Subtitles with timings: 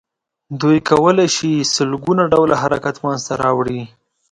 [0.61, 3.81] دوی کولای شي سل ګونه ډوله حرکت منځ ته راوړي.